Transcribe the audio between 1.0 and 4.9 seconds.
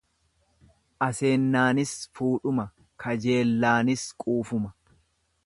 Aseennaanis fuudhuma, kajeellaanis quufuma.